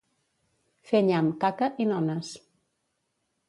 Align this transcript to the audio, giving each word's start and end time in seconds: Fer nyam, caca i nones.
Fer 0.91 1.01
nyam, 1.11 1.29
caca 1.45 1.69
i 1.85 1.89
nones. 1.93 2.35